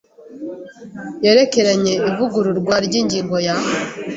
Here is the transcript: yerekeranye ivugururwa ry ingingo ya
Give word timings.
yerekeranye 1.23 1.93
ivugururwa 2.09 2.75
ry 2.85 2.93
ingingo 3.01 3.37
ya 3.45 3.55